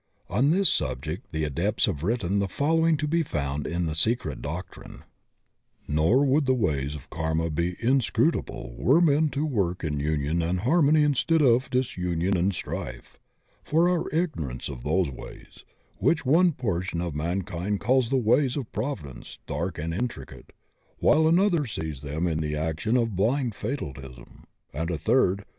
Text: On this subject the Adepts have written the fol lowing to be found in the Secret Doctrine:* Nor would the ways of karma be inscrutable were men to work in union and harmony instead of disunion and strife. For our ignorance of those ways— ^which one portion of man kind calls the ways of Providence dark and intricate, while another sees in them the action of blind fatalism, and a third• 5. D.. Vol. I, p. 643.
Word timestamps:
On 0.31 0.49
this 0.49 0.67
subject 0.67 1.27
the 1.31 1.43
Adepts 1.43 1.85
have 1.85 2.01
written 2.01 2.39
the 2.39 2.47
fol 2.47 2.77
lowing 2.79 2.97
to 2.97 3.07
be 3.07 3.21
found 3.21 3.67
in 3.67 3.85
the 3.85 3.93
Secret 3.93 4.41
Doctrine:* 4.41 5.03
Nor 5.87 6.25
would 6.25 6.47
the 6.47 6.55
ways 6.55 6.95
of 6.95 7.11
karma 7.11 7.51
be 7.51 7.77
inscrutable 7.79 8.73
were 8.79 8.99
men 8.99 9.29
to 9.29 9.45
work 9.45 9.83
in 9.83 9.99
union 9.99 10.41
and 10.41 10.61
harmony 10.61 11.03
instead 11.03 11.43
of 11.43 11.69
disunion 11.69 12.35
and 12.35 12.51
strife. 12.55 13.19
For 13.63 13.87
our 13.89 14.09
ignorance 14.09 14.69
of 14.69 14.81
those 14.81 15.11
ways— 15.11 15.63
^which 16.01 16.25
one 16.25 16.53
portion 16.53 16.99
of 16.99 17.13
man 17.13 17.43
kind 17.43 17.79
calls 17.79 18.09
the 18.09 18.17
ways 18.17 18.57
of 18.57 18.71
Providence 18.71 19.37
dark 19.45 19.77
and 19.77 19.93
intricate, 19.93 20.51
while 20.97 21.27
another 21.27 21.67
sees 21.67 22.03
in 22.03 22.25
them 22.25 22.37
the 22.41 22.55
action 22.55 22.97
of 22.97 23.15
blind 23.15 23.53
fatalism, 23.53 24.45
and 24.73 24.89
a 24.89 24.97
third• 24.97 25.03
5. 25.05 25.05
D.. 25.05 25.19
Vol. 25.19 25.33
I, 25.33 25.35
p. 25.35 25.39
643. 25.41 25.43